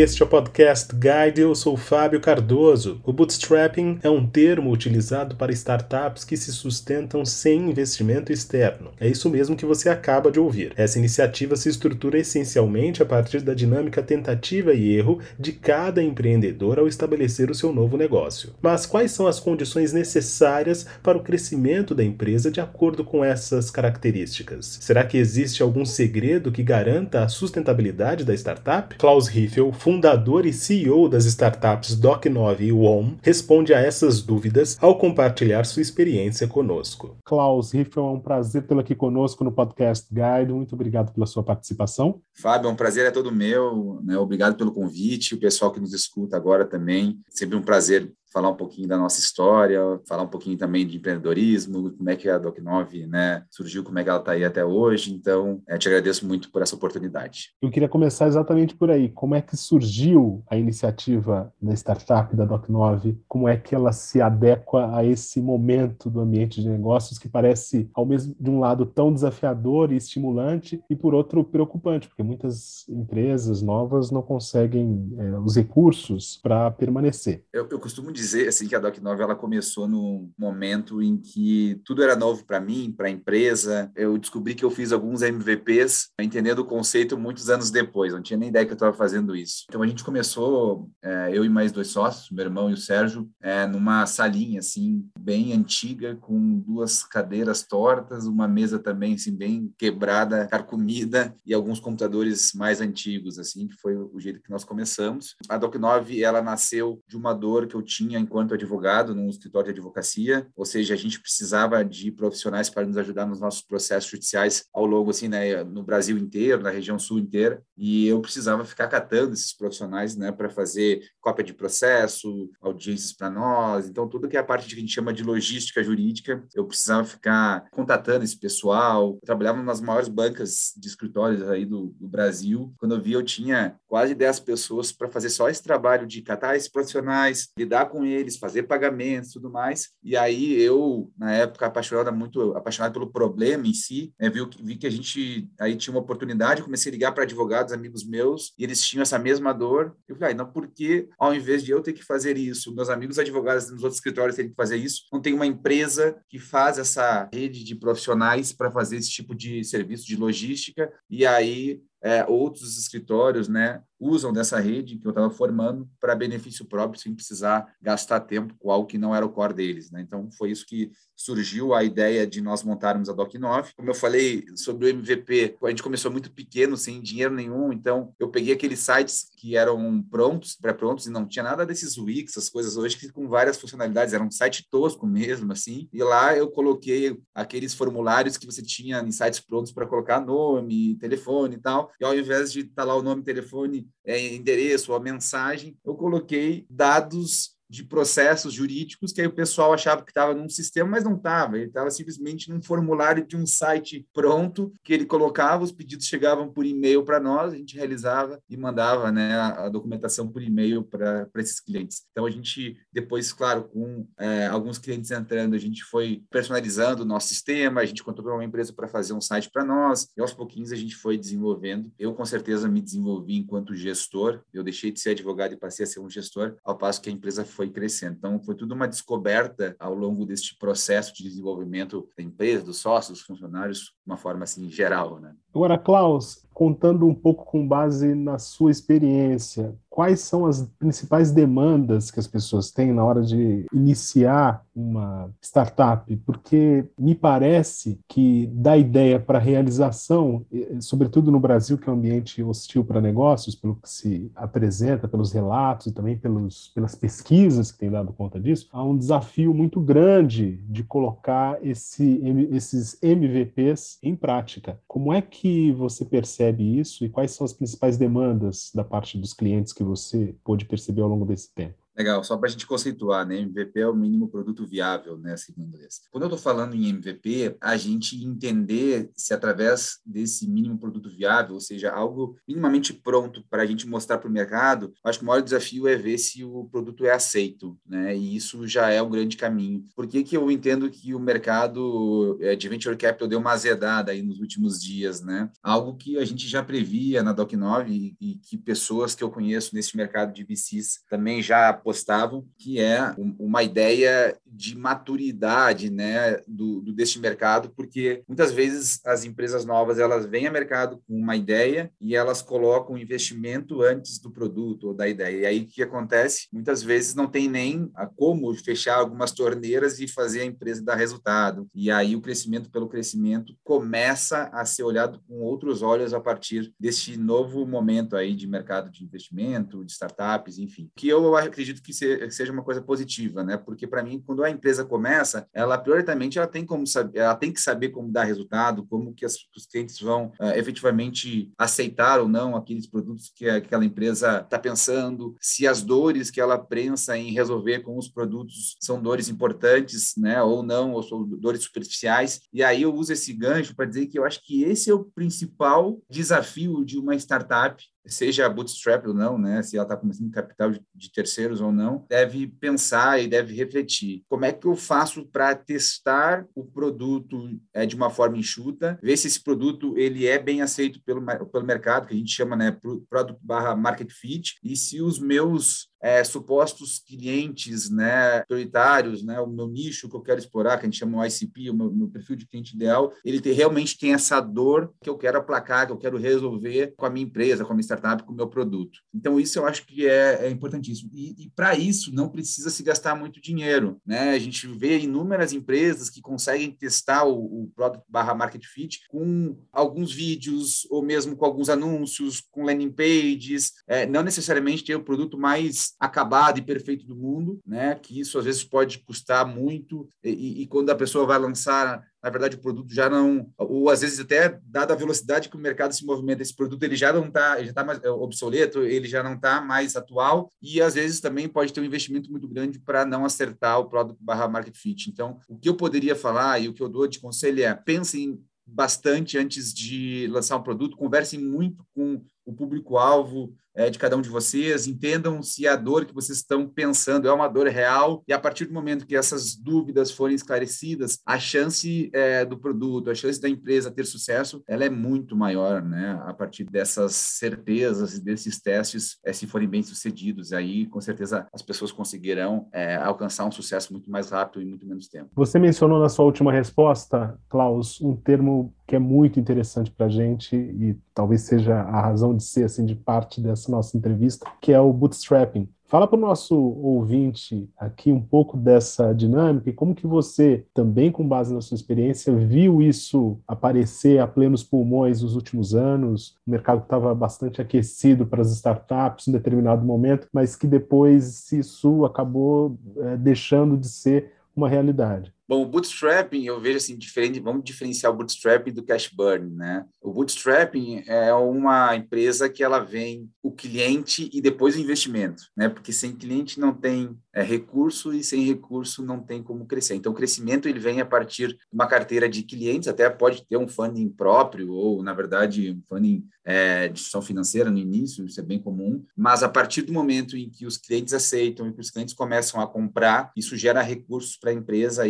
[0.00, 3.00] Este é o Podcast Guide, eu sou Fábio Cardoso.
[3.04, 8.92] O bootstrapping é um termo utilizado para startups que se sustentam sem investimento externo.
[9.00, 10.72] É isso mesmo que você acaba de ouvir.
[10.76, 16.78] Essa iniciativa se estrutura essencialmente a partir da dinâmica tentativa e erro de cada empreendedor
[16.78, 18.54] ao estabelecer o seu novo negócio.
[18.62, 23.68] Mas quais são as condições necessárias para o crescimento da empresa de acordo com essas
[23.68, 24.78] características?
[24.80, 28.94] Será que existe algum segredo que garanta a sustentabilidade da startup?
[28.96, 34.98] Klaus Riffel, fundador e CEO das startups Doc9 e WOM, responde a essas dúvidas ao
[34.98, 37.16] compartilhar sua experiência conosco.
[37.24, 40.52] Klaus Riffel, é um prazer tê-lo aqui conosco no Podcast Guide.
[40.52, 42.20] Muito obrigado pela sua participação.
[42.34, 43.98] Fábio, é um prazer é todo meu.
[44.04, 44.18] Né?
[44.18, 47.18] Obrigado pelo convite, o pessoal que nos escuta agora também.
[47.30, 51.90] Sempre um prazer falar um pouquinho da nossa história, falar um pouquinho também de empreendedorismo,
[51.92, 55.14] como é que a Doc9 né, surgiu, como é que ela está aí até hoje.
[55.14, 57.50] Então, é, te agradeço muito por essa oportunidade.
[57.60, 59.08] Eu queria começar exatamente por aí.
[59.08, 63.16] Como é que surgiu a iniciativa da startup da Doc9?
[63.26, 67.90] Como é que ela se adequa a esse momento do ambiente de negócios que parece,
[67.94, 72.86] ao mesmo de um lado, tão desafiador e estimulante e, por outro, preocupante, porque muitas
[72.88, 77.44] empresas novas não conseguem é, os recursos para permanecer.
[77.52, 82.02] Eu, eu costumo dizer assim que a Doc9 ela começou no momento em que tudo
[82.02, 83.90] era novo para mim, para a empresa.
[83.94, 88.12] Eu descobri que eu fiz alguns MVPs, entendendo o conceito muitos anos depois.
[88.12, 89.64] Não tinha nem ideia que eu estava fazendo isso.
[89.68, 93.28] Então a gente começou, é, eu e mais dois sócios, meu irmão e o Sérgio,
[93.40, 99.72] é, numa salinha assim bem antiga com duas cadeiras tortas, uma mesa também assim bem
[99.78, 105.36] quebrada, carcomida e alguns computadores mais antigos assim, que foi o jeito que nós começamos.
[105.48, 109.72] A Doc9 ela nasceu de uma dor que eu tinha tinha enquanto advogado num escritório
[109.72, 114.10] de advocacia, ou seja, a gente precisava de profissionais para nos ajudar nos nossos processos
[114.10, 118.64] judiciais ao longo assim, né, no Brasil inteiro, na região sul inteira, e eu precisava
[118.64, 124.28] ficar catando esses profissionais, né, para fazer cópia de processo, audiências para nós, então tudo
[124.28, 128.24] que é a parte que a gente chama de logística jurídica, eu precisava ficar contatando
[128.24, 129.14] esse pessoal.
[129.14, 132.72] Eu trabalhava nas maiores bancas de escritórios aí do, do Brasil.
[132.78, 136.56] Quando eu vi, eu tinha quase 10 pessoas para fazer só esse trabalho de catar
[136.56, 139.90] esses profissionais, lidar com eles, fazer pagamentos, tudo mais.
[140.02, 144.76] E aí eu, na época, apaixonado muito, apaixonado pelo problema em si, né, vi, vi
[144.76, 148.64] que a gente aí tinha uma oportunidade, comecei a ligar para advogados, amigos meus, e
[148.64, 149.96] eles tinham essa mesma dor.
[150.06, 152.88] Eu falei, ah, não, por que ao invés de eu ter que fazer isso, meus
[152.88, 156.78] amigos advogados nos outros escritórios terem que fazer isso, não tem uma empresa que faz
[156.78, 162.24] essa rede de profissionais para fazer esse tipo de serviço de logística, e aí é,
[162.26, 167.74] outros escritórios né, usam dessa rede que eu estava formando para benefício próprio, sem precisar
[167.80, 169.90] gastar tempo com algo que não era o core deles.
[169.90, 170.00] Né?
[170.00, 173.70] Então, foi isso que surgiu a ideia de nós montarmos a Doc9.
[173.76, 178.14] Como eu falei sobre o MVP, a gente começou muito pequeno, sem dinheiro nenhum, então
[178.20, 182.48] eu peguei aqueles sites que eram prontos, pré-prontos, e não tinha nada desses Wix, essas
[182.48, 186.48] coisas hoje, que com várias funcionalidades, era um site tosco mesmo, assim, e lá eu
[186.50, 191.90] coloquei aqueles formulários que você tinha em sites prontos para colocar nome, telefone e tal,
[192.00, 195.76] e ao invés de estar tá lá o nome, telefone, é, endereço ou a mensagem,
[195.84, 200.90] eu coloquei dados de processos jurídicos que aí o pessoal achava que estava num sistema,
[200.90, 201.56] mas não estava.
[201.56, 206.50] Ele estava simplesmente num formulário de um site pronto que ele colocava, os pedidos chegavam
[206.50, 211.28] por e-mail para nós, a gente realizava e mandava né, a, documentação por e-mail para
[211.36, 212.06] esses clientes.
[212.10, 217.06] Então a gente depois, claro, com é, alguns clientes entrando, a gente foi personalizando o
[217.06, 220.32] nosso sistema, a gente contratou uma empresa para fazer um site para nós e aos
[220.32, 221.92] pouquinhos a gente foi desenvolvendo.
[221.98, 224.42] Eu com certeza me desenvolvi enquanto gestor.
[224.52, 227.12] Eu deixei de ser advogado e passei a ser um gestor, ao passo que a
[227.12, 228.14] empresa foi crescendo.
[228.16, 233.18] Então, foi tudo uma descoberta ao longo deste processo de desenvolvimento da empresa, dos sócios,
[233.18, 235.34] dos funcionários, de uma forma assim geral, né?
[235.52, 242.10] Agora, Klaus, contando um pouco com base na sua experiência, quais são as principais demandas
[242.10, 246.16] que as pessoas têm na hora de iniciar uma startup?
[246.26, 250.44] Porque me parece que da ideia para realização,
[250.80, 255.32] sobretudo no Brasil, que é um ambiente hostil para negócios, pelo que se apresenta, pelos
[255.32, 259.80] relatos e também pelos, pelas pesquisas que têm dado conta disso, há um desafio muito
[259.80, 262.20] grande de colocar esse,
[262.50, 264.78] esses MVPs em prática.
[264.86, 269.34] Como é que você percebe isso e quais são as principais demandas da parte dos
[269.34, 271.87] clientes que você pôde perceber ao longo desse tempo?
[271.98, 273.40] Legal, só para a gente conceituar, né?
[273.40, 275.34] MVP é o mínimo produto viável, né?
[275.56, 276.02] Em inglês.
[276.12, 281.54] Quando eu estou falando em MVP, a gente entender se através desse mínimo produto viável,
[281.54, 285.26] ou seja, algo minimamente pronto para a gente mostrar para o mercado, acho que o
[285.26, 288.16] maior desafio é ver se o produto é aceito, né?
[288.16, 289.84] E isso já é um grande caminho.
[289.96, 294.12] Por que, que eu entendo que o mercado eh, de venture capital deu uma azedada
[294.12, 295.50] aí nos últimos dias, né?
[295.60, 299.74] Algo que a gente já previa na Doc9 e, e que pessoas que eu conheço
[299.74, 306.80] nesse mercado de VCs também já apostavam, que é uma ideia de maturidade né, do,
[306.80, 311.36] do, deste mercado, porque muitas vezes as empresas novas elas vêm ao mercado com uma
[311.36, 315.42] ideia e elas colocam o investimento antes do produto ou da ideia.
[315.42, 316.48] E aí o que acontece?
[316.52, 321.68] Muitas vezes não tem nem como fechar algumas torneiras e fazer a empresa dar resultado.
[321.72, 326.74] E aí o crescimento pelo crescimento começa a ser olhado com outros olhos a partir
[326.80, 330.90] deste novo momento aí de mercado de investimento, de startups, enfim.
[330.96, 333.56] Que eu acredito que seja uma coisa positiva, né?
[333.56, 337.52] Porque para mim, quando a empresa começa, ela prioritamente ela tem como saber, ela tem
[337.52, 342.28] que saber como dar resultado, como que as, os clientes vão uh, efetivamente aceitar ou
[342.28, 347.32] não aqueles produtos que aquela empresa está pensando, se as dores que ela pensa em
[347.32, 350.42] resolver com os produtos são dores importantes, né?
[350.42, 352.40] Ou não, ou são dores superficiais.
[352.52, 355.04] E aí eu uso esse gancho para dizer que eu acho que esse é o
[355.04, 357.82] principal desafio de uma startup
[358.12, 362.46] seja bootstrap ou não, né, se ela está começando capital de, terceiros ou não, deve
[362.46, 364.24] pensar e deve refletir.
[364.28, 369.16] Como é que eu faço para testar o produto é, de uma forma enxuta, ver
[369.16, 372.76] se esse produto ele é bem aceito pelo, pelo mercado, que a gente chama né,
[373.08, 379.46] product barra market fit, e se os meus é, supostos clientes né, prioritários, né, o
[379.46, 382.08] meu nicho que eu quero explorar, que a gente chama o ICP, o meu, meu
[382.08, 385.92] perfil de cliente ideal, ele tem, realmente tem essa dor que eu quero aplacar, que
[385.92, 389.00] eu quero resolver com a minha empresa, com a minha startup, com o meu produto.
[389.14, 391.10] Então, isso eu acho que é, é importantíssimo.
[391.12, 394.00] E, e para isso, não precisa se gastar muito dinheiro.
[394.06, 394.30] Né?
[394.30, 399.56] A gente vê inúmeras empresas que conseguem testar o, o Product barra Market Fit com
[399.72, 405.04] alguns vídeos, ou mesmo com alguns anúncios, com landing pages, é, não necessariamente ter o
[405.04, 407.94] produto mais acabado e perfeito do mundo, né?
[407.94, 410.08] Que isso às vezes pode custar muito.
[410.22, 414.00] E, e quando a pessoa vai lançar na verdade o produto já não ou às
[414.00, 417.26] vezes até dada a velocidade que o mercado se movimenta esse produto ele já não
[417.26, 420.50] está já está mais é, obsoleto ele já não está mais atual.
[420.60, 424.18] E às vezes também pode ter um investimento muito grande para não acertar o produto
[424.20, 425.08] barra market fit.
[425.10, 428.42] Então o que eu poderia falar e o que eu dou de conselho é pensem
[428.68, 434.20] bastante antes de lançar um produto conversem muito com o público-alvo é, de cada um
[434.20, 438.32] de vocês, entendam se a dor que vocês estão pensando é uma dor real, e
[438.32, 443.14] a partir do momento que essas dúvidas forem esclarecidas, a chance é, do produto, a
[443.14, 446.20] chance da empresa ter sucesso, ela é muito maior, né?
[446.26, 451.46] A partir dessas certezas e desses testes, é, se forem bem sucedidos, aí com certeza
[451.52, 455.30] as pessoas conseguirão é, alcançar um sucesso muito mais rápido e muito menos tempo.
[455.36, 460.08] Você mencionou na sua última resposta, Klaus, um termo que é muito interessante para a
[460.08, 464.72] gente e talvez seja a razão de ser assim de parte dessa nossa entrevista, que
[464.72, 465.68] é o bootstrapping.
[465.84, 471.12] Fala para o nosso ouvinte aqui um pouco dessa dinâmica e como que você, também
[471.12, 476.36] com base na sua experiência, viu isso aparecer a plenos pulmões nos últimos anos.
[476.46, 482.06] O mercado estava bastante aquecido para as startups em determinado momento, mas que depois isso
[482.06, 485.32] acabou é, deixando de ser uma realidade.
[485.48, 487.40] Bom, o bootstrapping eu vejo assim diferente.
[487.40, 489.86] Vamos diferenciar o bootstrapping do cash burn, né?
[490.02, 495.70] O bootstrapping é uma empresa que ela vem o cliente e depois o investimento, né?
[495.70, 499.94] Porque sem cliente não tem é, recurso e sem recurso não tem como crescer.
[499.94, 503.56] Então, o crescimento ele vem a partir de uma carteira de clientes, até pode ter
[503.56, 508.40] um funding próprio ou, na verdade, um funding é, de instituição financeira no início, isso
[508.40, 509.04] é bem comum.
[509.16, 512.60] Mas a partir do momento em que os clientes aceitam e que os clientes começam
[512.60, 515.06] a comprar, isso gera recursos para a empresa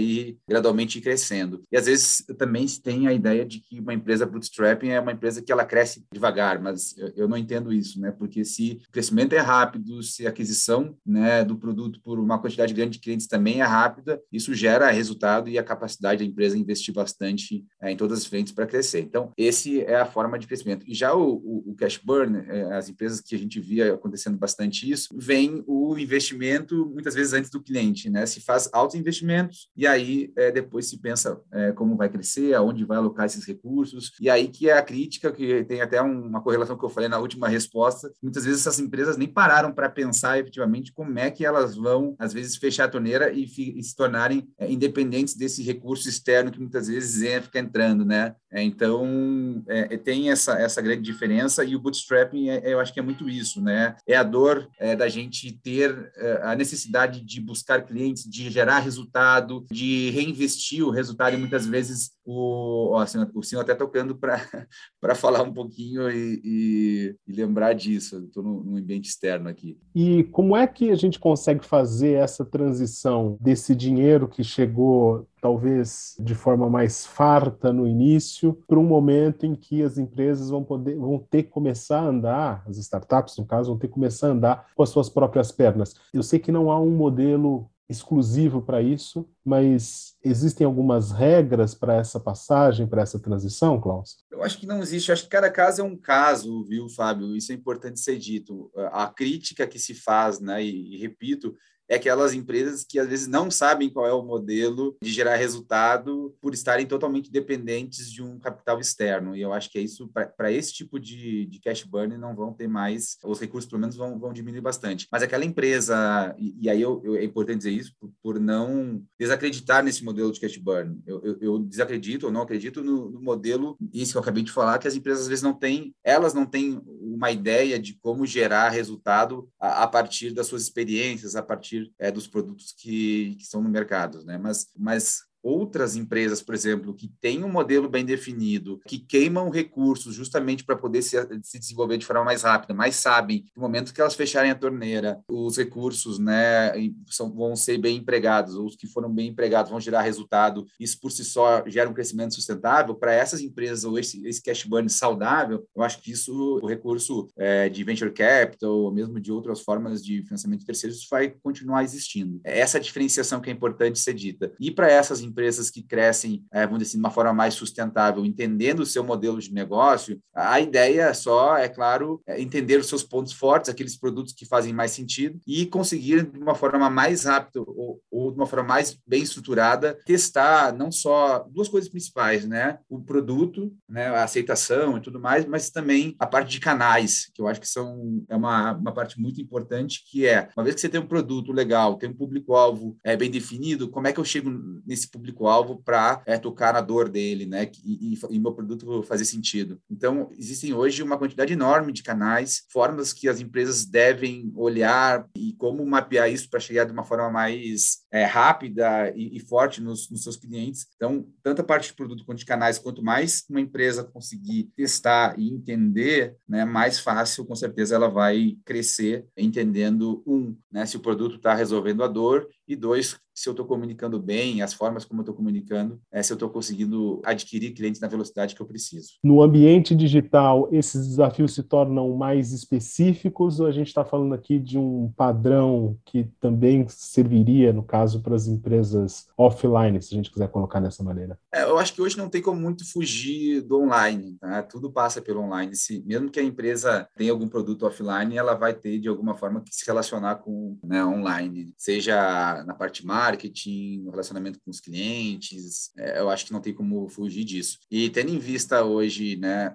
[0.49, 1.63] gradualmente crescendo.
[1.71, 5.13] E às vezes também se tem a ideia de que uma empresa bootstrapping é uma
[5.13, 8.11] empresa que ela cresce devagar, mas eu, eu não entendo isso, né?
[8.11, 12.75] Porque se o crescimento é rápido, se a aquisição né, do produto por uma quantidade
[12.75, 16.95] grande de clientes também é rápida, isso gera resultado e a capacidade da empresa investir
[16.95, 19.01] bastante é, em todas as frentes para crescer.
[19.01, 20.85] Então, esse é a forma de crescimento.
[20.87, 24.37] E já o, o, o cash burn, é, as empresas que a gente via acontecendo
[24.37, 28.27] bastante isso, vem o investimento muitas vezes antes do cliente, né?
[28.27, 32.85] Se faz altos investimentos e aí é, depois se pensa é, como vai crescer, aonde
[32.85, 36.77] vai alocar esses recursos, e aí que é a crítica, que tem até uma correlação
[36.77, 40.93] que eu falei na última resposta, muitas vezes essas empresas nem pararam para pensar efetivamente
[40.93, 44.71] como é que elas vão às vezes, fechar a torneira e, e se tornarem é,
[44.71, 48.35] independentes desse recurso externo que muitas vezes é, fica entrando, né?
[48.51, 53.03] É, então, é, tem essa, essa grande diferença e o bootstrapping, eu acho que é
[53.03, 53.97] muito isso, né?
[54.07, 60.08] É a dor da gente ter a necessidade de buscar clientes, de gerar resultado, de
[60.11, 64.39] reinvestir o resultado e muitas vezes o, ó, assim, o senhor até tocando para
[65.17, 68.25] falar um pouquinho e, e, e lembrar disso.
[68.25, 69.79] Estou no ambiente externo aqui.
[69.95, 76.17] E como é que a gente consegue fazer essa transição desse dinheiro que chegou talvez
[76.19, 80.97] de forma mais farta no início, para um momento em que as empresas vão poder
[80.97, 84.33] vão ter que começar a andar, as startups no caso vão ter que começar a
[84.33, 85.95] andar com as suas próprias pernas.
[86.13, 91.97] Eu sei que não há um modelo exclusivo para isso, mas existem algumas regras para
[91.97, 94.19] essa passagem, para essa transição, Klaus?
[94.31, 95.09] Eu acho que não existe.
[95.09, 97.35] Eu acho que cada caso é um caso, viu, Fábio?
[97.35, 98.71] Isso é importante ser dito.
[98.93, 101.55] A crítica que se faz, né, e, e repito,
[101.89, 106.37] é aquelas empresas que às vezes não sabem qual é o modelo de gerar resultado
[106.41, 109.35] por estarem totalmente dependentes de um capital externo.
[109.35, 112.53] E eu acho que é isso, para esse tipo de, de cash burn, não vão
[112.53, 115.07] ter mais, os recursos pelo menos vão, vão diminuir bastante.
[115.11, 119.03] Mas aquela empresa, e, e aí eu, eu, é importante dizer isso, por, por, não
[119.19, 121.01] desacreditar nesse modelo de cash burn.
[121.07, 124.53] Eu, eu, eu desacredito ou não acredito no, no, modelo, isso que eu acabei de
[124.53, 128.27] falar, que as empresas às vezes não têm, elas não têm uma ideia de como
[128.27, 133.37] gerar resultado a, a partir das suas experiências, a partir partir é, dos produtos que,
[133.37, 134.39] que no mercado, né?
[134.39, 140.15] Mas, mas outras empresas, por exemplo, que têm um modelo bem definido, que queimam recursos
[140.15, 143.93] justamente para poder se, se, desenvolver de forma mais rápida, mas sabem que no momento
[143.93, 146.73] que elas fecharem a torneira, os recursos né,
[147.09, 151.11] são, vão ser bem empregados, os que foram bem empregados vão gerar resultado, isso por
[151.11, 152.95] si só gera um crescimento sustentável.
[152.95, 157.29] Para essas empresas, ou esse, esse cash burn saudável, eu acho que isso, o recurso
[157.37, 161.85] é, de venture capital, ou mesmo de outras formas de financiamento de terceiros, vai continuar
[161.85, 162.41] existindo.
[162.45, 164.53] Essa diferenciação que é importante ser dita.
[164.59, 168.25] E para essas empresas que crescem, é, vamos dizer assim, de uma forma mais sustentável,
[168.25, 173.03] entendendo o seu modelo de negócio, a ideia só, é claro, é entender os seus
[173.03, 177.61] pontos fortes, aqueles produtos que fazem mais sentido e conseguir, de uma forma mais rápida
[177.61, 182.79] ou, ou de uma forma mais bem estruturada, testar não só duas coisas principais, né?
[182.89, 184.09] O produto, né?
[184.09, 187.69] a aceitação e tudo mais, mas também a parte de canais, que eu acho que
[187.69, 191.07] são é uma, uma parte muito importante, que é, uma vez que você tem um
[191.07, 194.51] produto legal, tem um público-alvo é, bem definido, como é que eu chego
[194.87, 197.71] nesse público-alvo para é, tocar na dor dele, né?
[197.85, 199.81] E, e, e, meu produto fazer sentido.
[199.91, 205.53] Então, existem hoje uma quantidade enorme de canais, formas que as empresas devem olhar e
[205.55, 210.11] como mapear isso para chegar de uma forma mais é, rápida e, e forte nos,
[210.11, 210.87] nos, seus clientes.
[210.97, 215.39] Então, tanto a parte de produto quanto de canais, quanto mais uma empresa conseguir testar
[215.39, 221.01] e entender, né, mais fácil, com certeza, ela vai crescer entendendo, um, né, se o
[221.01, 225.21] produto está resolvendo a dor, e dois, se eu estou comunicando bem, as formas como
[225.21, 229.13] eu estou comunicando, é, se eu estou conseguindo adquirir clientes na velocidade que eu preciso.
[229.23, 234.59] No ambiente digital, esses desafios se tornam mais específicos ou a gente está falando aqui
[234.59, 240.33] de um padrão que também serviria, no caso, para as empresas offline, se a gente
[240.33, 241.39] quiser colocar dessa maneira?
[241.55, 244.63] É, eu acho que hoje não tem como muito fugir do online, tá?
[244.63, 245.77] tudo passa pelo online.
[245.77, 249.61] Se, mesmo que a empresa tenha algum produto offline, ela vai ter, de alguma forma,
[249.61, 255.91] que se relacionar com né, online, seja na parte marketing, marketing, relacionamento com os clientes.
[255.97, 257.79] É, eu acho que não tem como fugir disso.
[257.91, 259.75] E tendo em vista hoje, né,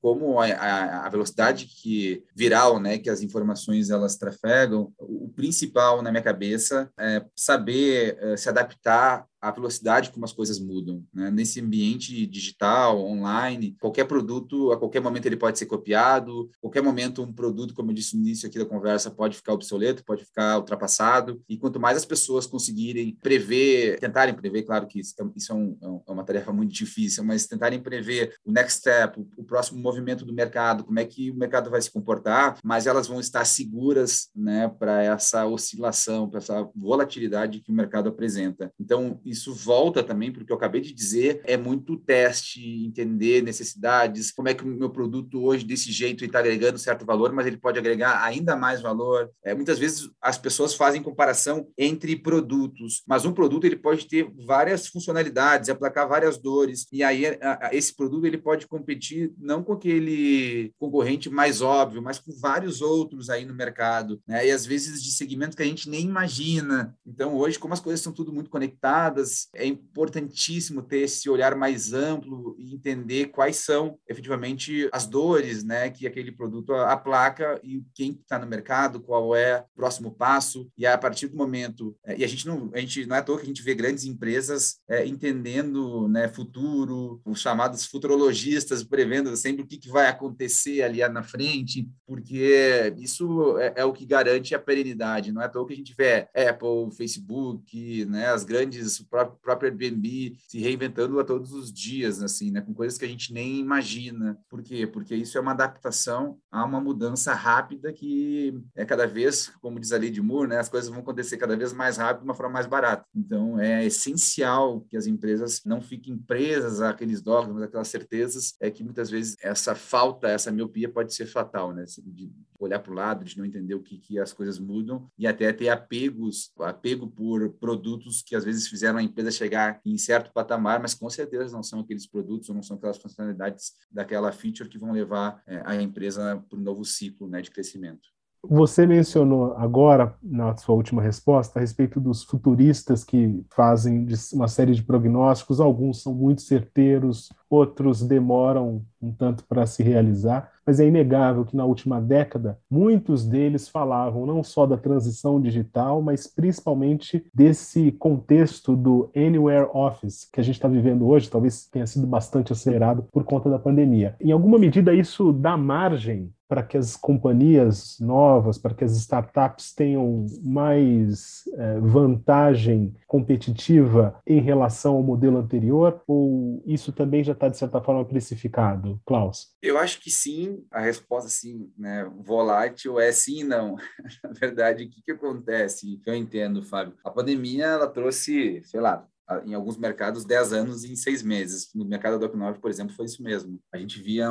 [0.00, 6.02] como a, a, a velocidade que viral, né, que as informações elas trafegam, o principal
[6.02, 11.04] na minha cabeça é saber é, se adaptar a velocidade como as coisas mudam.
[11.12, 11.30] Né?
[11.30, 17.22] Nesse ambiente digital, online, qualquer produto, a qualquer momento ele pode ser copiado, qualquer momento
[17.22, 20.56] um produto, como eu disse no início aqui da conversa, pode ficar obsoleto, pode ficar
[20.56, 25.54] ultrapassado, e quanto mais as pessoas conseguirem prever, tentarem prever, claro que isso, isso é,
[25.54, 25.76] um,
[26.08, 30.24] é, uma tarefa muito difícil, mas tentarem prever o next step, o, o próximo movimento
[30.24, 34.30] do mercado, como é que o mercado vai se comportar, mas elas vão estar seguras
[34.34, 38.72] né, para essa oscilação, para essa volatilidade que o mercado apresenta.
[38.80, 44.48] Então, isso volta também, porque eu acabei de dizer, é muito teste, entender necessidades, como
[44.48, 47.78] é que o meu produto hoje, desse jeito, está agregando certo valor, mas ele pode
[47.78, 49.30] agregar ainda mais valor.
[49.44, 54.30] É, muitas vezes as pessoas fazem comparação entre produtos, mas um produto ele pode ter
[54.46, 59.62] várias funcionalidades, aplacar várias dores, e aí a, a, esse produto ele pode competir não
[59.62, 64.46] com aquele concorrente mais óbvio, mas com vários outros aí no mercado, né?
[64.46, 66.96] e às vezes de segmentos que a gente nem imagina.
[67.06, 69.23] Então, hoje, como as coisas são tudo muito conectadas,
[69.54, 75.90] é importantíssimo ter esse olhar mais amplo e entender quais são efetivamente as dores, né,
[75.90, 80.86] que aquele produto aplaca e quem está no mercado, qual é o próximo passo e
[80.86, 83.36] a partir do momento é, e a gente não a gente não é à toa
[83.36, 89.62] que a gente vê grandes empresas é, entendendo, né, futuro, os chamados futurologistas prevendo sempre
[89.62, 94.54] o que, que vai acontecer ali na frente, porque isso é, é o que garante
[94.54, 95.32] a perenidade.
[95.32, 100.36] Não é à toa que a gente vê Apple, Facebook, né, as grandes, próprio, Airbnb
[100.48, 104.38] se reinventando a todos os dias, assim, né, com coisas que a gente nem imagina.
[104.48, 104.86] Por quê?
[104.86, 109.92] Porque isso é uma adaptação a uma mudança rápida que é cada vez, como diz
[109.92, 112.34] a lei de Moore, né, as coisas vão acontecer cada vez mais rápido, de uma
[112.34, 113.04] forma mais barata.
[113.14, 118.84] Então, é essencial que as empresas não fiquem presas àqueles dogmas, aquelas certezas, é que
[118.84, 123.24] muitas vezes essa falta, essa miopia pode ser fatal, né, de olhar para o lado,
[123.24, 127.50] de não entender o que, que as coisas mudam e até ter apegos, apego por
[127.54, 131.62] produtos que às vezes fizeram a empresa chegar em certo patamar, mas com certeza não
[131.62, 135.80] são aqueles produtos ou não são aquelas funcionalidades daquela feature que vão levar é, a
[135.80, 138.14] empresa para um novo ciclo né, de crescimento.
[138.46, 144.74] Você mencionou agora, na sua última resposta, a respeito dos futuristas que fazem uma série
[144.74, 150.86] de prognósticos, alguns são muito certeiros, outros demoram um tanto para se realizar, mas é
[150.86, 157.24] inegável que na última década muitos deles falavam não só da transição digital, mas principalmente
[157.34, 162.52] desse contexto do Anywhere Office que a gente está vivendo hoje, talvez tenha sido bastante
[162.52, 164.16] acelerado por conta da pandemia.
[164.20, 169.74] Em alguma medida, isso dá margem para que as companhias novas, para que as startups
[169.74, 176.00] tenham mais é, vantagem competitiva em relação ao modelo anterior?
[176.06, 179.48] Ou isso também já está, de certa forma, precificado, Klaus?
[179.62, 180.53] Eu acho que sim.
[180.70, 183.76] A resposta, sim, né, volátil é sim e não.
[184.22, 186.00] Na verdade, o que, que acontece?
[186.04, 186.96] Eu entendo, Fábio.
[187.04, 189.08] A pandemia, ela trouxe, sei lá,
[189.46, 191.70] em alguns mercados 10 anos em seis meses.
[191.74, 193.58] No mercado da Doc9, por exemplo, foi isso mesmo.
[193.72, 194.28] A gente via,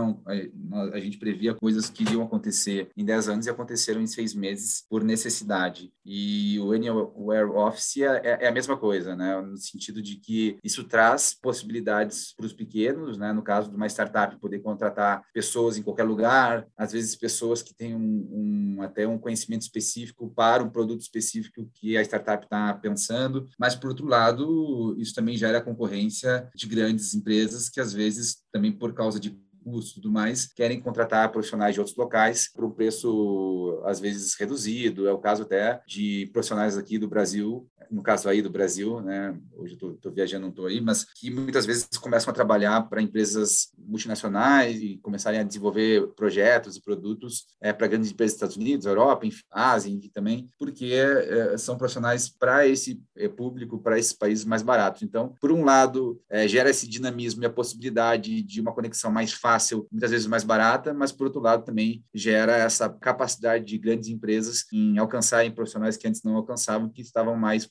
[0.93, 4.85] a gente previa coisas que iriam acontecer em 10 anos e aconteceram em seis meses
[4.89, 5.91] por necessidade.
[6.05, 9.41] E o Anywhere Office é, é, é a mesma coisa, né?
[9.41, 13.31] No sentido de que isso traz possibilidades para os pequenos, né?
[13.31, 17.73] No caso de uma startup, poder contratar pessoas em qualquer lugar, às vezes pessoas que
[17.73, 22.73] têm um, um até um conhecimento específico para um produto específico que a startup está
[22.73, 28.37] pensando, mas por outro lado isso também gera concorrência de grandes empresas que, às vezes,
[28.51, 32.65] também por causa de custo e tudo mais, querem contratar profissionais de outros locais por
[32.65, 35.07] um preço, às vezes, reduzido.
[35.07, 39.37] É o caso até de profissionais aqui do Brasil no caso aí do Brasil, né?
[39.55, 43.01] Hoje eu estou viajando, não estou aí, mas que muitas vezes começam a trabalhar para
[43.01, 48.57] empresas multinacionais e começarem a desenvolver projetos e produtos é, para grandes empresas dos Estados
[48.57, 54.13] Unidos, Europa, enfim, Ásia, também, porque é, são profissionais para esse é, público, para esses
[54.13, 55.03] países mais baratos.
[55.03, 59.33] Então, por um lado, é, gera esse dinamismo e a possibilidade de uma conexão mais
[59.33, 64.09] fácil, muitas vezes mais barata, mas por outro lado também gera essa capacidade de grandes
[64.09, 67.65] empresas em alcançarem profissionais que antes não alcançavam, que estavam mais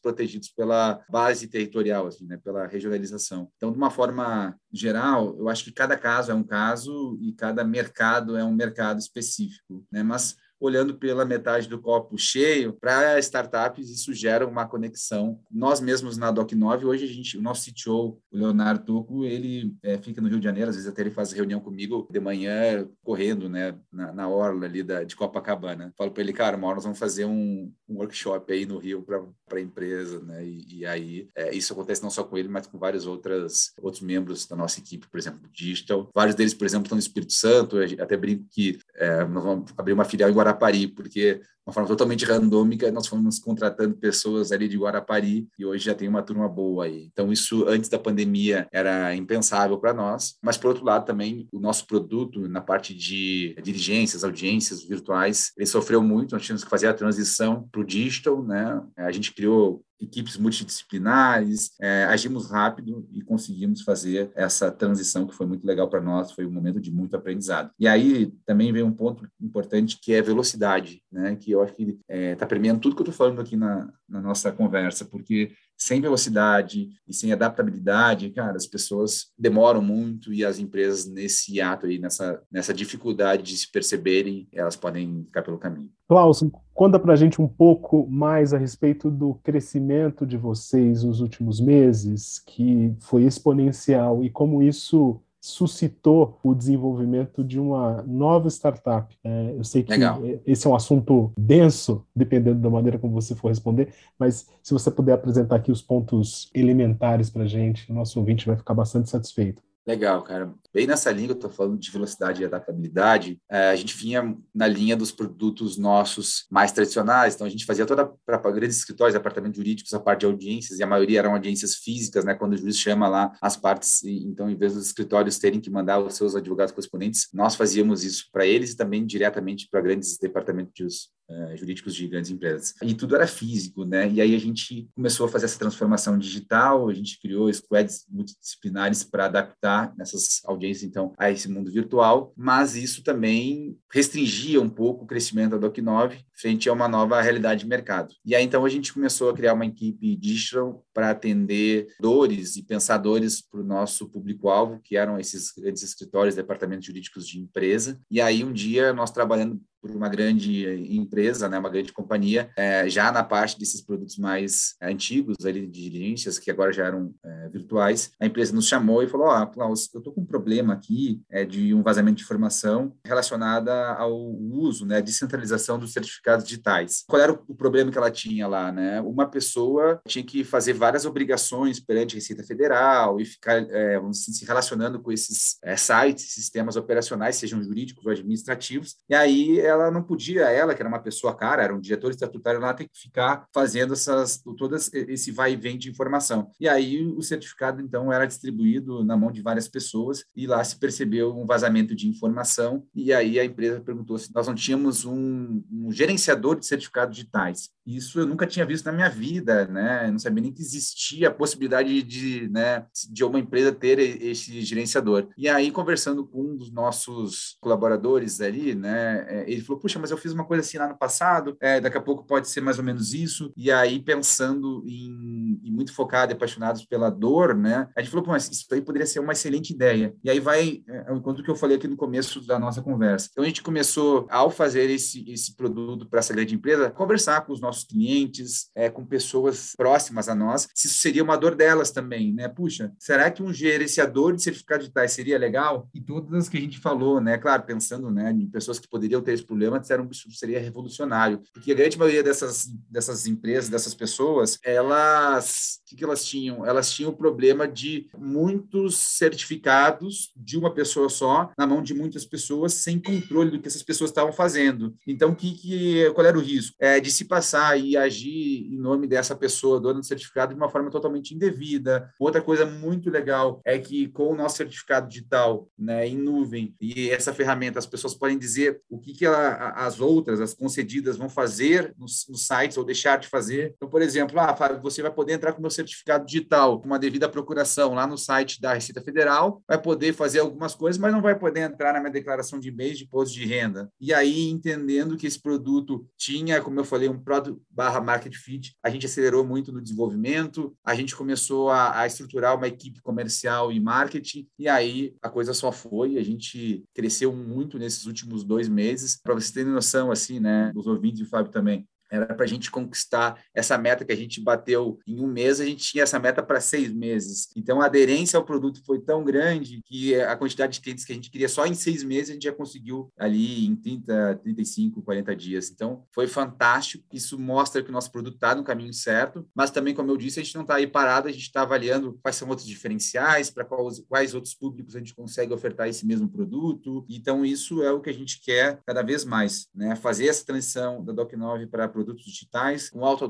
[0.54, 3.50] pela base territorial, assim, né, pela regionalização.
[3.56, 7.64] Então, de uma forma geral, eu acho que cada caso é um caso e cada
[7.64, 10.02] mercado é um mercado específico, né?
[10.02, 15.40] Mas olhando pela metade do copo cheio, para startups isso gera uma conexão.
[15.50, 19.98] Nós mesmos na Doc9, hoje a gente, o nosso CTO, o Leonardo Tuco, ele é,
[19.98, 23.48] fica no Rio de Janeiro, às vezes até ele faz reunião comigo de manhã, correndo,
[23.48, 25.92] né, na, na orla ali da, de Copacabana.
[25.98, 29.02] Falo para ele, cara, uma hora nós vamos fazer um, um workshop aí no Rio
[29.02, 32.68] para a empresa, né, e, e aí é, isso acontece não só com ele, mas
[32.68, 36.08] com vários outras, outros membros da nossa equipe, por exemplo, digital.
[36.14, 39.92] Vários deles, por exemplo, estão no Espírito Santo, até brinco que é, nós vamos abrir
[39.92, 44.68] uma filial em Guarapari Guarapari, porque uma forma totalmente randômica, nós fomos contratando pessoas ali
[44.68, 47.08] de Guarapari e hoje já tem uma turma boa aí.
[47.12, 51.60] Então, isso antes da pandemia era impensável para nós, mas por outro lado também o
[51.60, 56.88] nosso produto na parte de dirigências, audiências virtuais, ele sofreu muito, nós tínhamos que fazer
[56.88, 58.82] a transição para o digital, né?
[58.96, 65.46] A gente criou equipes multidisciplinares, é, agimos rápido e conseguimos fazer essa transição que foi
[65.46, 67.70] muito legal para nós, foi um momento de muito aprendizado.
[67.78, 71.36] E aí também vem um ponto importante que é velocidade, né?
[71.36, 73.92] Que eu acho que está é, tá permeando tudo que eu estou falando aqui na,
[74.08, 80.44] na nossa conversa, porque sem velocidade e sem adaptabilidade, cara, as pessoas demoram muito e
[80.44, 85.58] as empresas nesse ato aí, nessa, nessa dificuldade de se perceberem, elas podem ficar pelo
[85.58, 85.90] caminho.
[86.08, 91.20] Klaus, conta para a gente um pouco mais a respeito do crescimento de vocês nos
[91.20, 99.12] últimos meses, que foi exponencial, e como isso suscitou o desenvolvimento de uma nova startup?
[99.24, 100.22] É, eu sei que Legal.
[100.46, 104.88] esse é um assunto denso, dependendo da maneira como você for responder, mas se você
[104.88, 109.10] puder apresentar aqui os pontos elementares para a gente, o nosso ouvinte vai ficar bastante
[109.10, 109.60] satisfeito.
[109.84, 110.54] Legal, cara.
[110.72, 114.68] Bem nessa linha, eu estou falando de velocidade e adaptabilidade, é, a gente vinha na
[114.68, 119.56] linha dos produtos nossos mais tradicionais, então a gente fazia toda para grandes escritórios, apartamentos
[119.56, 122.78] jurídicos, a parte de audiências, e a maioria eram audiências físicas, né, quando o juiz
[122.78, 126.72] chama lá as partes, então em vez dos escritórios terem que mandar os seus advogados
[126.72, 132.06] correspondentes, nós fazíamos isso para eles e também diretamente para grandes departamentos uh, jurídicos de
[132.06, 132.74] grandes empresas.
[132.82, 134.08] E tudo era físico, né?
[134.10, 139.02] E aí a gente começou a fazer essa transformação digital, a gente criou squads multidisciplinares
[139.04, 145.04] para adaptar essas audiências, então, a esse mundo virtual, mas isso também restringia um pouco
[145.04, 148.14] o crescimento da Doc9 frente a uma nova realidade de mercado.
[148.24, 152.64] E aí, então, a gente começou a criar uma equipe digital para atender dores e
[152.64, 158.00] pensadores para o nosso público-alvo, que eram esses grandes escritórios, departamentos jurídicos de empresa.
[158.10, 160.64] E aí, um dia, nós trabalhando por uma grande
[160.96, 165.90] empresa, né, uma grande companhia, é, já na parte desses produtos mais antigos ali de
[165.90, 169.46] diligências, que agora já eram é, virtuais, a empresa nos chamou e falou, ó, oh,
[169.48, 174.16] Klaus, eu estou com um problema aqui é, de um vazamento de informação relacionada ao
[174.16, 177.04] uso, né, descentralização dos certificados digitais.
[177.08, 179.00] Qual era o problema que ela tinha lá, né?
[179.00, 184.18] Uma pessoa tinha que fazer várias obrigações perante a Receita Federal e ficar, é, vamos
[184.18, 189.58] dizer, se relacionando com esses é, sites, sistemas operacionais, sejam jurídicos ou administrativos, e aí
[189.72, 192.84] ela não podia, ela, que era uma pessoa cara, era um diretor estatutário lá, ter
[192.84, 196.50] que ficar fazendo essas, todas esse vai e vem de informação.
[196.60, 200.76] E aí o certificado, então, era distribuído na mão de várias pessoas e lá se
[200.76, 205.62] percebeu um vazamento de informação e aí a empresa perguntou se nós não tínhamos um,
[205.70, 207.70] um gerenciador de certificados digitais.
[207.86, 210.06] Isso eu nunca tinha visto na minha vida, né?
[210.06, 214.62] Eu não sabia nem que existia a possibilidade de, né, de uma empresa ter esse
[214.62, 215.28] gerenciador.
[215.36, 220.10] E aí, conversando com um dos nossos colaboradores ali, né, é, ele falou, puxa, mas
[220.10, 222.78] eu fiz uma coisa assim lá no passado, é, daqui a pouco pode ser mais
[222.78, 223.52] ou menos isso.
[223.56, 228.26] E aí, pensando em, em muito focado e apaixonados pela dor, né, a gente falou,
[228.26, 230.14] mas isso aí poderia ser uma excelente ideia.
[230.22, 233.28] E aí vai, é, é enquanto que eu falei aqui no começo da nossa conversa.
[233.30, 237.52] Então, a gente começou, ao fazer esse, esse produto para essa grande empresa, conversar com
[237.52, 241.90] os nossos clientes, é, com pessoas próximas a nós, se isso seria uma dor delas
[241.90, 242.48] também, né?
[242.48, 245.88] Puxa, será que um gerenciador de certificados digitais seria legal?
[245.94, 247.38] E todas que a gente falou, né?
[247.38, 251.42] Claro, pensando né, em pessoas que poderiam ter esse problema, disseram que isso seria revolucionário.
[251.52, 256.64] Porque a grande maioria dessas, dessas empresas, dessas pessoas, elas, o que, que elas tinham?
[256.64, 262.24] Elas tinham o problema de muitos certificados de uma pessoa só, na mão de muitas
[262.24, 264.94] pessoas, sem controle do que essas pessoas estavam fazendo.
[265.06, 266.74] Então, que, que, qual era o risco?
[266.80, 270.70] É, de se passar e agir em nome dessa pessoa, dona do certificado, de uma
[270.70, 272.10] forma totalmente indevida.
[272.18, 277.10] Outra coisa muito legal é que com o nosso certificado digital né, em nuvem e
[277.10, 281.28] essa ferramenta, as pessoas podem dizer o que, que ela, as outras, as concedidas, vão
[281.28, 283.72] fazer nos, nos, sites ou deixar de fazer.
[283.76, 286.86] Então, por exemplo, ah, Fábio, você vai poder entrar com o meu certificado digital com
[286.86, 291.12] uma devida procuração lá no site da Receita Federal, vai poder fazer algumas coisas, mas
[291.12, 293.90] não vai poder entrar na minha declaração de mês de imposto de renda.
[294.00, 298.76] E aí, entendendo que esse produto tinha, como eu falei, um produto barra market fit,
[298.82, 303.72] a gente acelerou muito no desenvolvimento, a gente começou a, a estruturar uma equipe comercial
[303.72, 308.68] e marketing, e aí a coisa só foi, a gente cresceu muito nesses últimos dois
[308.68, 309.20] meses.
[309.22, 312.48] Para vocês terem noção, assim, né, os ouvintes e o Fábio também, era para a
[312.48, 316.18] gente conquistar essa meta que a gente bateu em um mês, a gente tinha essa
[316.18, 317.48] meta para seis meses.
[317.56, 321.14] Então, a aderência ao produto foi tão grande que a quantidade de clientes que a
[321.14, 325.34] gente queria só em seis meses, a gente já conseguiu ali em 30, 35, 40
[325.34, 325.70] dias.
[325.70, 327.04] Então, foi fantástico.
[327.12, 330.38] Isso mostra que o nosso produto está no caminho certo, mas também, como eu disse,
[330.38, 333.64] a gente não está aí parado, a gente está avaliando quais são outros diferenciais, para
[333.64, 337.06] quais, quais outros públicos a gente consegue ofertar esse mesmo produto.
[337.08, 339.96] Então, isso é o que a gente quer cada vez mais, né?
[339.96, 343.24] Fazer essa transição da Doc9 para produtos digitais com alta,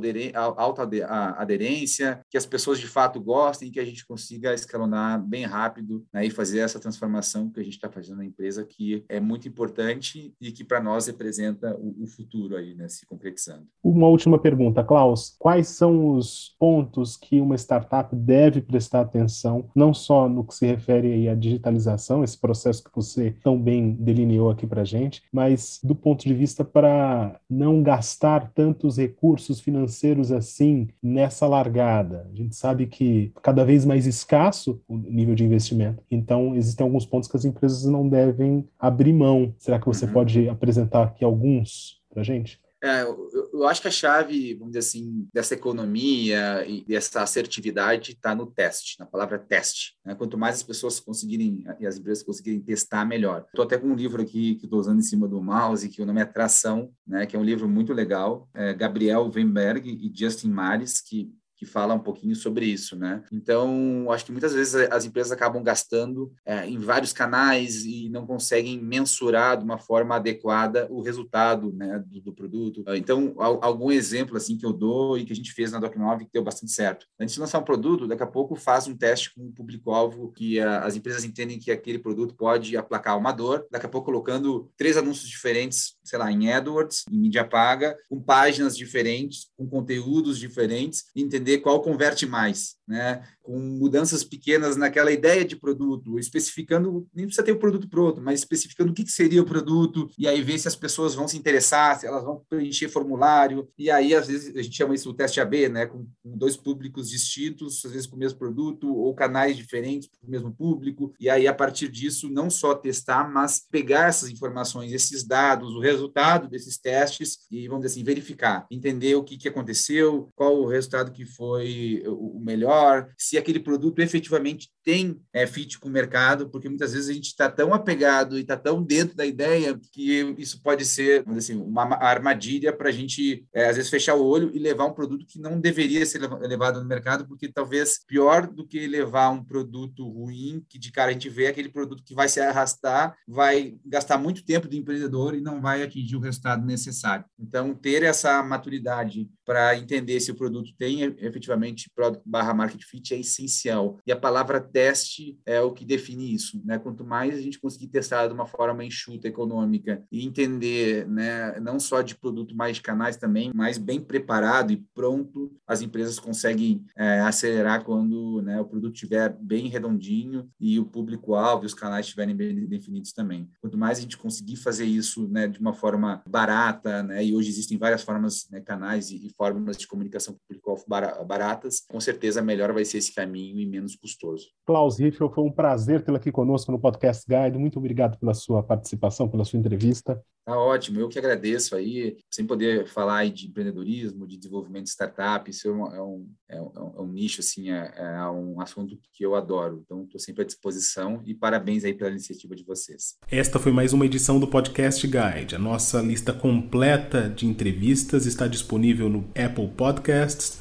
[1.36, 6.24] aderência, que as pessoas de fato gostem, que a gente consiga escalonar bem rápido né,
[6.24, 10.34] e fazer essa transformação que a gente está fazendo na empresa, que é muito importante
[10.40, 13.66] e que para nós representa o, o, futuro aí, né, se concretizando.
[13.82, 15.36] Uma última pergunta, Klaus.
[15.38, 20.66] Quais são os pontos que uma startup deve prestar atenção, não só no que se
[20.66, 25.80] refere aí à digitalização, esse processo que você tão bem delineou aqui para gente, mas
[25.82, 32.28] do ponto de vista para não gastar tantos recursos financeiros assim nessa largada?
[32.32, 37.04] A gente sabe que cada vez mais escasso o nível de investimento, então existem alguns
[37.04, 39.52] pontos que as empresas não devem abrir mão.
[39.58, 40.12] Será que você uhum.
[40.12, 42.60] pode apresentar aqui alguns para a gente?
[42.80, 43.28] É, eu,
[43.62, 48.46] eu, acho que a chave, vamos dizer assim, dessa economia e dessa assertividade está no
[48.46, 49.96] teste, na palavra teste.
[50.04, 50.14] Né?
[50.14, 53.44] Quanto mais as pessoas conseguirem e as empresas conseguirem testar, melhor.
[53.48, 56.06] Estou até com um livro aqui que estou usando em cima do mouse, que o
[56.06, 57.26] nome é Tração, né?
[57.26, 58.48] que é um livro muito legal.
[58.54, 63.22] É Gabriel Weinberg e Justin Mares, que que fala um pouquinho sobre isso, né?
[63.30, 68.26] Então, acho que muitas vezes as empresas acabam gastando é, em vários canais e não
[68.26, 72.82] conseguem mensurar de uma forma adequada o resultado né, do, do, produto.
[72.88, 76.32] Então, algum exemplo assim que eu dou e que a gente fez na Doc9 que
[76.32, 77.06] deu bastante certo.
[77.20, 80.32] Antes de lançar um produto, daqui a pouco faz um teste com o um público-alvo
[80.32, 83.64] que a, as empresas entendem que aquele produto pode aplacar uma dor.
[83.70, 88.20] Daqui a pouco colocando três anúncios diferentes, sei lá, em AdWords, em mídia paga, com
[88.20, 93.22] páginas diferentes, com conteúdos diferentes, e entender qual converte mais, né?
[93.42, 98.40] com mudanças pequenas naquela ideia de produto, especificando, nem precisa ter o produto pronto, mas
[98.40, 101.36] especificando o que, que seria o produto, e aí ver se as pessoas vão se
[101.36, 105.14] interessar, se elas vão preencher formulário, e aí às vezes a gente chama isso o
[105.14, 105.86] teste AB, né?
[105.86, 110.26] com, com dois públicos distintos, às vezes com o mesmo produto, ou canais diferentes para
[110.26, 114.92] o mesmo público, e aí a partir disso não só testar, mas pegar essas informações,
[114.92, 119.48] esses dados, o resultado desses testes, e vamos dizer assim, verificar, entender o que, que
[119.48, 122.71] aconteceu, qual o resultado que foi o melhor,
[123.16, 127.26] se aquele produto efetivamente tem é, fit com o mercado, porque muitas vezes a gente
[127.26, 131.84] está tão apegado e está tão dentro da ideia que isso pode ser assim, uma
[131.96, 135.40] armadilha para a gente, é, às vezes, fechar o olho e levar um produto que
[135.40, 140.64] não deveria ser levado no mercado, porque talvez pior do que levar um produto ruim,
[140.68, 144.44] que de cara a gente vê aquele produto que vai se arrastar, vai gastar muito
[144.44, 147.24] tempo do empreendedor e não vai atingir o resultado necessário.
[147.38, 153.14] Então, ter essa maturidade para entender se o produto tem efetivamente product barra market fit
[153.14, 153.98] é essencial.
[154.06, 156.62] E a palavra teste é o que define isso.
[156.64, 156.78] Né?
[156.78, 161.80] Quanto mais a gente conseguir testar de uma forma enxuta, econômica, e entender né, não
[161.80, 166.84] só de produto, mas de canais também, mais bem preparado e pronto, as empresas conseguem
[166.96, 172.06] é, acelerar quando né, o produto estiver bem redondinho e o público-alvo e os canais
[172.06, 173.48] estiverem bem definidos também.
[173.60, 177.48] Quanto mais a gente conseguir fazer isso né, de uma forma barata, né, e hoje
[177.48, 180.84] existem várias formas, né, canais e, e formas de comunicação público-alvo
[181.26, 184.48] baratas, com certeza melhor vai ser esse caminho e menos custoso.
[184.66, 187.58] Klaus Riffel, foi um prazer tê-lo aqui conosco no Podcast Guide.
[187.58, 190.22] Muito obrigado pela sua participação, pela sua entrevista.
[190.44, 194.90] Tá ótimo, eu que agradeço aí, sem poder falar aí de empreendedorismo, de desenvolvimento de
[194.90, 198.60] startup, isso é um, é um, é um, é um nicho, assim, é, é, um
[198.60, 202.64] assunto que eu adoro, então estou sempre à disposição e parabéns aí pela iniciativa de
[202.64, 203.16] vocês.
[203.30, 205.54] Esta foi mais uma edição do Podcast Guide.
[205.54, 210.60] A nossa lista completa de entrevistas está disponível no Apple Podcasts,